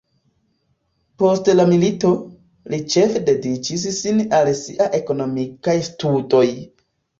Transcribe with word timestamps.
Post 1.23 1.51
la 1.59 1.65
milito, 1.71 2.11
li 2.75 2.81
ĉefe 2.95 3.23
dediĉis 3.29 3.85
sin 3.99 4.25
al 4.41 4.51
siaj 4.63 4.91
ekonomikaj 5.03 5.79
studoj. 5.93 6.45